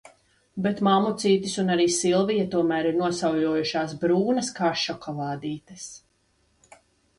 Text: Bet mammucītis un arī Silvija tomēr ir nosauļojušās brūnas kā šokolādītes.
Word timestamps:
Bet 0.67 0.79
mammucītis 0.85 1.53
un 1.63 1.69
arī 1.73 1.85
Silvija 1.97 2.47
tomēr 2.55 2.89
ir 2.93 2.97
nosauļojušās 3.03 3.95
brūnas 4.07 4.53
kā 4.59 4.73
šokolādītes. 4.87 5.89